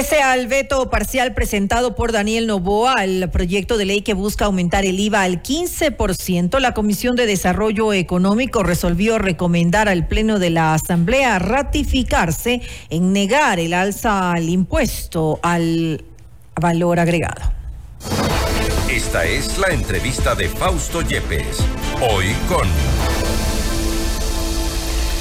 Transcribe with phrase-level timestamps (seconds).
[0.00, 4.86] Pese al veto parcial presentado por Daniel Novoa al proyecto de ley que busca aumentar
[4.86, 10.72] el IVA al 15%, la Comisión de Desarrollo Económico resolvió recomendar al Pleno de la
[10.72, 16.02] Asamblea ratificarse en negar el alza al impuesto al
[16.58, 17.52] valor agregado.
[18.90, 21.58] Esta es la entrevista de Fausto Yepes,
[22.00, 22.66] hoy con...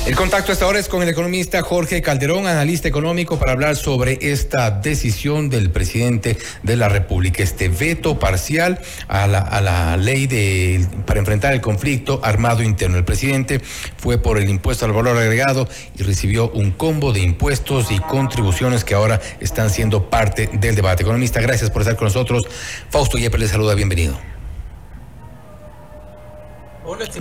[0.09, 4.17] El contacto hasta ahora es con el economista Jorge Calderón, analista económico, para hablar sobre
[4.19, 11.19] esta decisión del presidente de la República, este veto parcial a la, ley de, para
[11.19, 12.97] enfrentar el conflicto armado interno.
[12.97, 13.61] El presidente
[13.97, 18.83] fue por el impuesto al valor agregado y recibió un combo de impuestos y contribuciones
[18.83, 21.03] que ahora están siendo parte del debate.
[21.03, 22.47] Economista, gracias por estar con nosotros.
[22.89, 24.38] Fausto Yepes le saluda, bienvenido.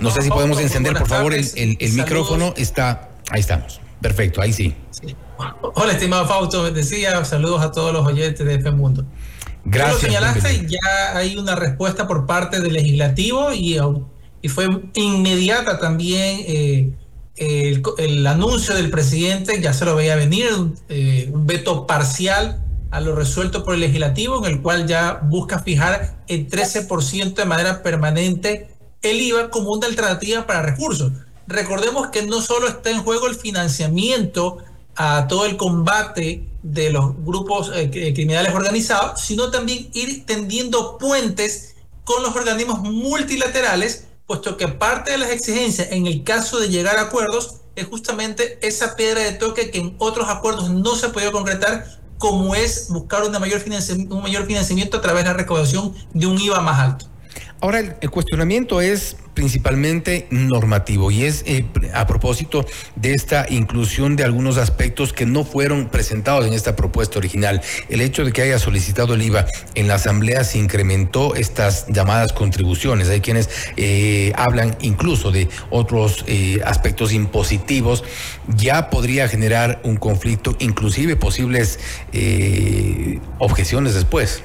[0.01, 2.53] No sé si podemos encender, por favor, el, el, micrófono.
[2.57, 3.79] Está, ahí estamos.
[4.01, 4.75] Perfecto, ahí sí.
[5.61, 9.05] Hola, estimado Fausto, decía, saludos a todos los oyentes de este mundo.
[9.65, 10.01] Gracias.
[10.01, 13.77] Lo señalaste, ya hay una respuesta por parte del legislativo y,
[14.41, 16.93] y fue inmediata también eh,
[17.35, 20.47] el, el, anuncio del presidente, ya se lo veía venir,
[20.87, 25.59] eh, un veto parcial a lo resuelto por el legislativo, en el cual ya busca
[25.59, 31.11] fijar el 13% de manera permanente el IVA como una alternativa para recursos.
[31.47, 34.59] Recordemos que no solo está en juego el financiamiento
[34.95, 41.75] a todo el combate de los grupos eh, criminales organizados, sino también ir tendiendo puentes
[42.03, 46.97] con los organismos multilaterales, puesto que parte de las exigencias en el caso de llegar
[46.97, 51.11] a acuerdos es justamente esa piedra de toque que en otros acuerdos no se ha
[51.11, 51.85] podido concretar,
[52.17, 53.63] como es buscar una mayor
[54.09, 57.05] un mayor financiamiento a través de la recaudación de un IVA más alto.
[57.61, 62.65] Ahora, el, cuestionamiento es principalmente normativo y es eh, a propósito
[62.95, 67.61] de esta inclusión de algunos aspectos que no fueron presentados en esta propuesta original.
[67.89, 72.31] El hecho de que haya solicitado el IVA en la Asamblea se incrementó estas llamadas
[72.31, 73.09] contribuciones.
[73.09, 78.05] Hay quienes eh, hablan incluso de otros eh, aspectos impositivos.
[78.55, 81.79] Ya podría generar un conflicto, inclusive posibles
[83.37, 84.43] objeciones después.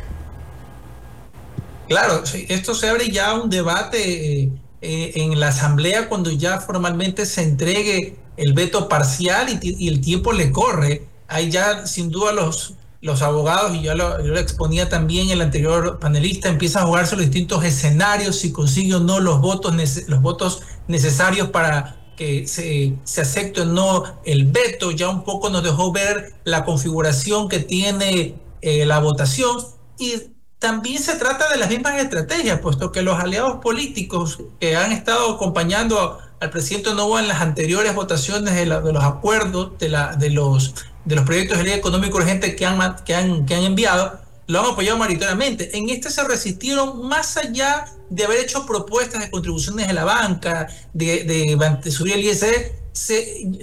[1.89, 7.27] Claro, esto se abre ya un debate eh, eh, en la Asamblea cuando ya formalmente
[7.27, 11.07] se entregue el veto parcial y, el tiempo le corre.
[11.29, 15.99] Ahí ya sin duda los, los abogados, y yo lo, yo exponía también el anterior
[15.99, 19.75] panelista, empiezan a jugarse los distintos escenarios, si consigue o no los votos,
[20.07, 24.91] los votos necesarios para que se, se acepte o no el veto.
[24.91, 29.59] Ya un poco nos dejó ver la configuración que tiene eh, la votación
[29.99, 30.34] y
[30.65, 35.35] también se trata de las mismas estrategias, puesto que los aliados políticos que han estado
[35.35, 40.75] acompañando al presidente Novoa en las anteriores votaciones de, los acuerdos, de, la, de, los,
[41.05, 44.61] de los proyectos de ley económico urgente que han, que, han, que han enviado, lo
[44.61, 45.77] han apoyado mayoritariamente.
[45.77, 50.69] En este se resistieron más allá de haber hecho propuestas de contribuciones de la banca,
[50.95, 52.75] de, de, de subir el ISE,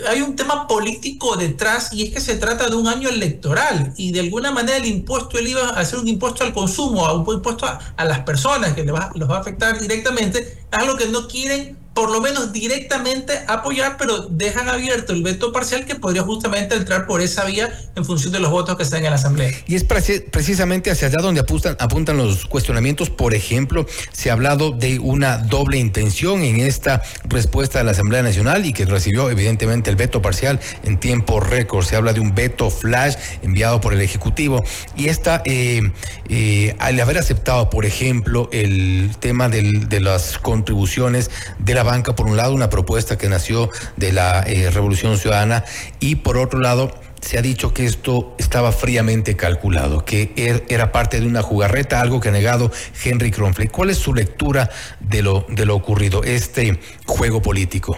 [0.09, 4.11] hay un tema político detrás y es que se trata de un año electoral y
[4.11, 7.35] de alguna manera el impuesto, él iba a ser un impuesto al consumo, a un
[7.35, 11.07] impuesto a, las personas que les va, los va a afectar directamente, es algo que
[11.07, 16.23] no quieren por lo menos directamente apoyar, pero dejan abierto el veto parcial que podría
[16.23, 19.51] justamente entrar por esa vía en función de los votos que están en la Asamblea.
[19.67, 23.09] Y es precisamente hacia allá donde apuntan, apuntan los cuestionamientos.
[23.09, 28.23] Por ejemplo, se ha hablado de una doble intención en esta respuesta de la Asamblea
[28.23, 31.85] Nacional y que recibió evidentemente el veto parcial en tiempo récord.
[31.85, 34.63] Se habla de un veto flash enviado por el Ejecutivo.
[34.95, 35.91] Y esta, eh,
[36.29, 41.29] eh, al haber aceptado, por ejemplo, el tema de las contribuciones
[41.59, 45.63] de la banca, por un lado, una propuesta que nació de la eh, Revolución Ciudadana
[45.99, 50.91] y por otro lado, se ha dicho que esto estaba fríamente calculado, que er, era
[50.91, 52.71] parte de una jugarreta, algo que ha negado
[53.03, 53.67] Henry Kronfley.
[53.67, 54.69] ¿Cuál es su lectura
[54.99, 57.97] de lo, de lo ocurrido, este juego político?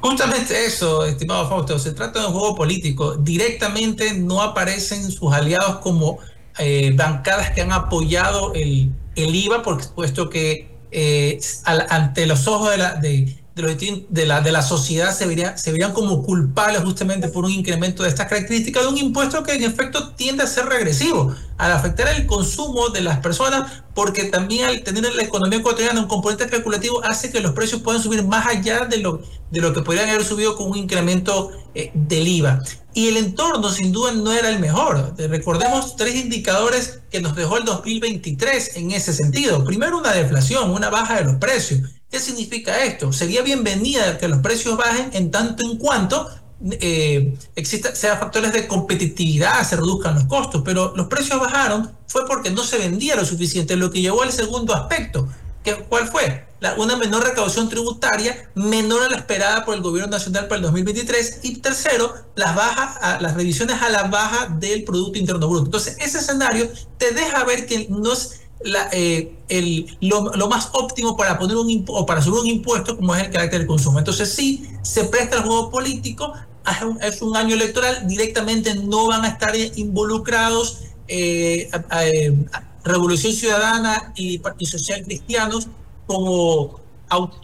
[0.00, 3.14] Justamente eso, estimado Fausto, se trata de un juego político.
[3.14, 6.18] Directamente no aparecen sus aliados como
[6.58, 12.70] eh, bancadas que han apoyado el, el IVA, por puesto que eh, ante los ojos
[12.70, 17.28] de la, de, de, la, de la sociedad se, vería, se verían como culpables justamente
[17.28, 20.66] por un incremento de estas características de un impuesto que en efecto tiende a ser
[20.66, 25.58] regresivo, al afectar el consumo de las personas, porque también al tener en la economía
[25.58, 29.20] ecuatoriana un componente especulativo hace que los precios puedan subir más allá de lo,
[29.50, 32.60] de lo que podrían haber subido con un incremento eh, del IVA.
[32.94, 35.14] Y el entorno sin duda no era el mejor.
[35.16, 39.64] Recordemos tres indicadores que nos dejó el 2023 en ese sentido.
[39.64, 41.80] Primero, una deflación, una baja de los precios.
[42.12, 43.10] ¿Qué significa esto?
[43.10, 46.28] Sería bienvenida que los precios bajen en tanto en cuanto
[46.72, 52.26] eh, exista, sean factores de competitividad, se reduzcan los costos, pero los precios bajaron fue
[52.26, 55.26] porque no se vendía lo suficiente, lo que llevó al segundo aspecto,
[55.64, 56.46] que, ¿cuál fue?
[56.76, 61.40] Una menor recaudación tributaria, menor a la esperada por el gobierno nacional para el 2023,
[61.44, 65.64] y tercero, las bajas, las revisiones a la baja del Producto Interno Bruto.
[65.64, 71.16] Entonces, ese escenario te deja ver que no es la, eh, el, lo, más óptimo
[71.16, 73.98] para poner un para subir un impuesto como es el carácter del consumo.
[73.98, 76.32] Entonces sí, se presta el juego político,
[77.00, 81.70] es un año electoral, directamente no van a estar involucrados eh,
[82.00, 82.46] eh,
[82.84, 85.68] Revolución Ciudadana y Partido Social Cristianos
[86.06, 86.80] como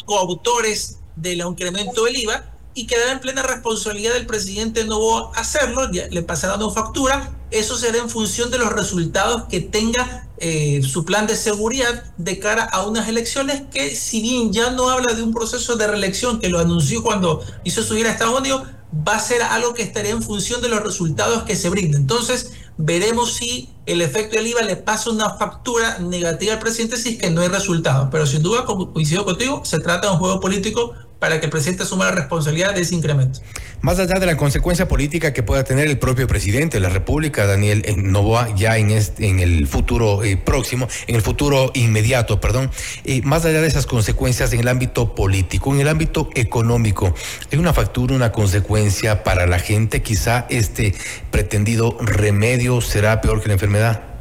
[0.07, 6.23] coautores del incremento del IVA y quedará en plena responsabilidad del presidente no hacerlo, le
[6.23, 11.27] pasará una factura, eso será en función de los resultados que tenga eh, su plan
[11.27, 15.35] de seguridad de cara a unas elecciones que si bien ya no habla de un
[15.35, 18.63] proceso de reelección que lo anunció cuando hizo subir a Estados Unidos,
[18.97, 22.03] va a ser algo que estaría en función de los resultados que se brinden.
[22.03, 27.11] Entonces, veremos si el efecto del IVA le pasa una factura negativa al presidente si
[27.11, 28.09] es que no hay resultados.
[28.13, 31.51] Pero sin duda, como coincido contigo, se trata de un juego político para que el
[31.51, 33.41] presidente asuma la responsabilidad de ese incremento.
[33.81, 37.47] Más allá de la consecuencia política que pueda tener el propio presidente de la República,
[37.47, 42.71] Daniel Novoa, ya en, este, en el futuro eh, próximo, en el futuro inmediato, perdón,
[43.05, 47.15] eh, más allá de esas consecuencias en el ámbito político, en el ámbito económico,
[47.53, 50.03] ¿hay una factura, una consecuencia para la gente?
[50.03, 50.95] Quizá este
[51.31, 54.18] pretendido remedio será peor que la enfermedad.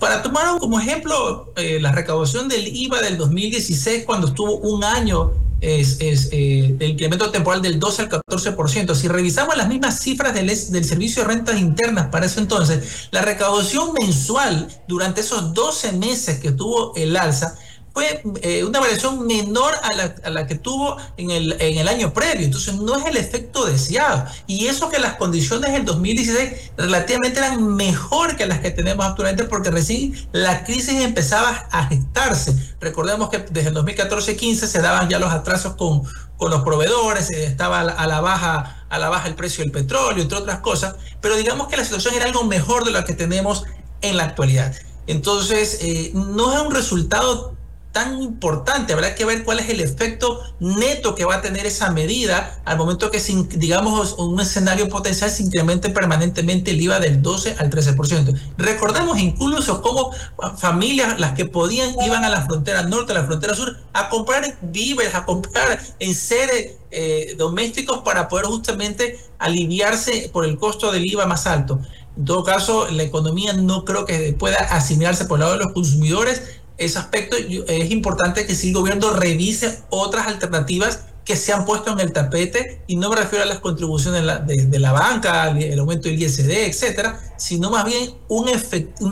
[0.00, 5.32] Para tomar como ejemplo eh, la recaudación del IVA del 2016, cuando estuvo un año
[5.60, 5.98] es,
[6.32, 8.94] eh, incremento temporal del 12 al 14%.
[8.94, 13.22] Si revisamos las mismas cifras del, del Servicio de Rentas Internas para ese entonces, la
[13.22, 17.58] recaudación mensual durante esos 12 meses que tuvo el alza
[17.96, 22.12] fue eh, una variación menor a la, la, que tuvo en el, en el año
[22.12, 22.44] previo.
[22.44, 24.26] Entonces no es el efecto deseado.
[24.46, 29.44] Y eso que las condiciones del 2016 relativamente eran mejor que las que tenemos actualmente
[29.44, 32.54] porque recién la crisis empezaba a gestarse.
[32.82, 36.02] Recordemos que desde el 2014-15 se daban ya los atrasos con,
[36.50, 40.58] los proveedores, estaba a la, baja a la baja el precio del petróleo, entre otras
[40.58, 43.64] cosas, pero digamos que la situación era algo mejor de lo que tenemos
[44.02, 44.74] en la actualidad.
[45.06, 47.55] Entonces, eh, no es un resultado
[47.96, 48.92] tan importante.
[48.92, 52.76] Habrá que ver cuál es el efecto neto que va a tener esa medida al
[52.76, 53.22] momento que,
[53.56, 58.38] digamos, un escenario potencial se incremente permanentemente el IVA del 12 al 13%.
[58.58, 60.10] Recordemos incluso cómo
[60.58, 64.58] familias, las que podían, iban a la frontera norte, a la frontera sur, a comprar
[64.60, 71.06] víveres, a comprar en seres eh, domésticos para poder justamente aliviarse por el costo del
[71.06, 71.80] IVA más alto.
[72.18, 75.72] En todo caso, la economía no creo que pueda asimilarse por el lado de los
[75.72, 76.42] consumidores
[76.78, 81.92] ese aspecto es importante que si el gobierno revise otras alternativas que se han puesto
[81.92, 86.08] en el tapete y no me refiero a las contribuciones de la, banca, el aumento
[86.08, 88.52] del ISD, etcétera, sino más bien una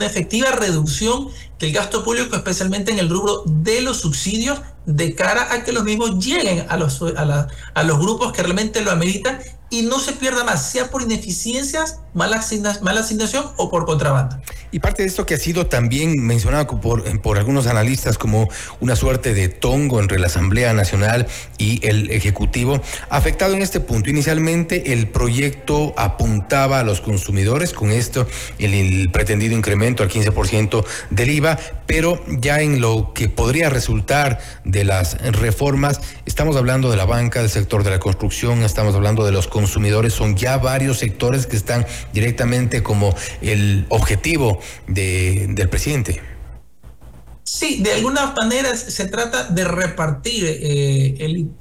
[0.07, 1.29] efectiva reducción
[1.59, 5.83] del gasto público, especialmente en el rubro de los subsidios, de cara a que los
[5.83, 9.41] mismos lleguen a los, a, a los grupos que realmente lo ameritan
[9.71, 14.37] y no se pierda más, sea por ineficiencias, mala, asignación o por contrabando.
[14.71, 18.49] Y parte de esto que ha sido también mencionado por, por algunos analistas como
[18.81, 21.27] una suerte de tongo entre la Asamblea Nacional
[21.59, 24.11] y el Ejecutivo, afectado en este punto.
[24.11, 28.27] Inicialmente el proyecto apuntaba a los consumidores con esto,
[28.59, 34.41] el, el pretendido incremento al 15% del IVA, pero ya en lo que podría resultar
[34.65, 39.25] de las reformas, estamos hablando de la banca, del sector de la construcción, estamos hablando
[39.25, 45.69] de los consumidores, son ya varios sectores que están directamente como el objetivo de, del
[45.69, 46.21] presidente.
[47.45, 50.45] Sí, de alguna manera se trata de repartir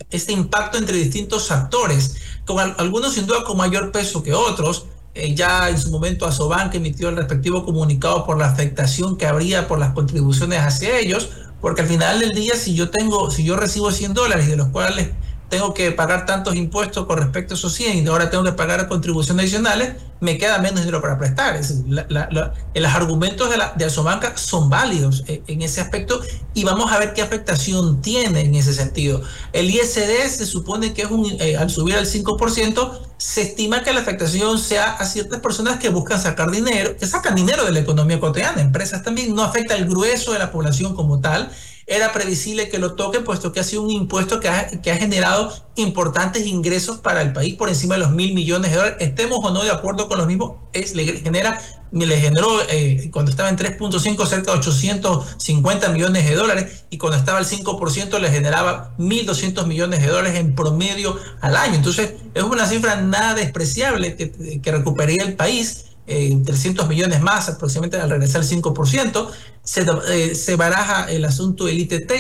[0.10, 4.86] este impacto entre distintos actores, con algunos sin duda con mayor peso que otros.
[5.16, 9.68] Eh, ya en su momento Asobank emitió el respectivo comunicado por la afectación que habría
[9.68, 11.30] por las contribuciones hacia ellos,
[11.62, 14.70] porque al final del día si yo tengo, si yo recibo 100 dólares de los
[14.70, 15.10] cuales
[15.54, 18.88] tengo que pagar tantos impuestos con respecto a esos 100 y ahora tengo que pagar
[18.88, 21.56] contribuciones adicionales, me queda menos dinero para prestar.
[21.56, 26.22] Es decir, los argumentos de, la, de Asobanca son válidos en, ese aspecto
[26.56, 29.22] y vamos a ver qué afectación tiene en ese sentido.
[29.52, 33.94] El ISD se supone que es un, eh, al subir al 5%, se estima que
[33.94, 37.82] la afectación sea a ciertas personas que buscan sacar dinero, que sacan dinero de la
[37.82, 41.52] economía cotidiana, empresas también, no afecta al grueso de la población como tal
[41.88, 44.98] era previsible que lo toque, puesto que ha sido un impuesto que ha, que ha
[44.98, 48.98] generado importantes ingresos para el país por encima de los mil millones de dólares.
[49.00, 51.60] Estemos o no de acuerdo con los mismos, es, le genera
[51.94, 57.18] le generó eh, cuando estaba en 3.5 cerca de 850 millones de dólares y cuando
[57.18, 61.76] estaba al 5% le generaba 1.200 millones de dólares en promedio al año.
[61.76, 65.86] Entonces es una cifra nada despreciable que, que recuperaría el país.
[66.06, 69.30] 300 millones más aproximadamente al regresar al 5%.
[69.64, 72.12] Se, eh, se baraja el asunto del ITT,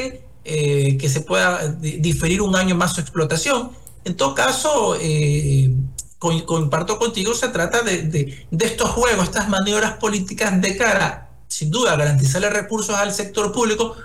[0.45, 3.71] eh, que se pueda diferir un año más su explotación.
[4.05, 5.73] En todo caso, eh,
[6.17, 11.69] comparto contigo, se trata de, de, de, estos juegos, estas maniobras políticas de cara, sin
[11.69, 13.95] duda, a garantizarle recursos al sector público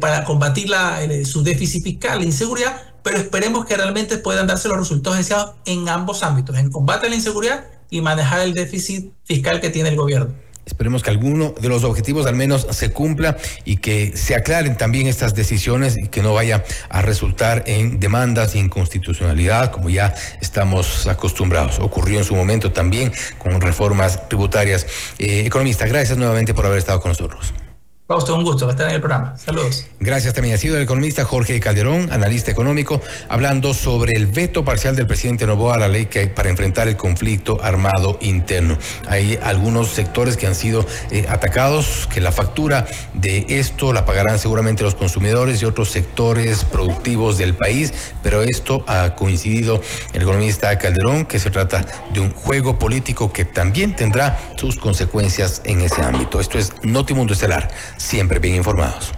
[0.00, 4.78] para combatir la, su déficit fiscal, la inseguridad, pero esperemos que realmente puedan darse los
[4.78, 9.60] resultados deseados en ambos ámbitos, en combate a la inseguridad y manejar el déficit fiscal
[9.60, 10.32] que tiene el gobierno.
[10.64, 15.08] Esperemos que alguno de los objetivos al menos se cumpla y que se aclaren también
[15.08, 21.06] estas decisiones y que no vaya a resultar en demandas y inconstitucionalidad como ya estamos
[21.06, 21.80] acostumbrados.
[21.80, 24.86] Ocurrió en su momento también con reformas tributarias.
[25.18, 27.52] Eh, economista, gracias nuevamente por haber estado con nosotros.
[28.12, 29.34] Fausto, un gusto estar en el programa.
[29.38, 29.86] Saludos.
[29.98, 30.54] Gracias también.
[30.54, 33.00] Ha sido el economista Jorge Calderón, analista económico,
[33.30, 36.98] hablando sobre el veto parcial del presidente Novoa a la ley que para enfrentar el
[36.98, 38.76] conflicto armado interno.
[39.08, 44.38] Hay algunos sectores que han sido eh, atacados, que la factura de esto la pagarán
[44.38, 49.80] seguramente los consumidores y otros sectores productivos del país, pero esto ha coincidido
[50.12, 55.62] el economista Calderón, que se trata de un juego político que también tendrá sus consecuencias
[55.64, 56.40] en ese ámbito.
[56.40, 57.70] Esto es Notimundo Estelar
[58.02, 59.12] siempre bien informados.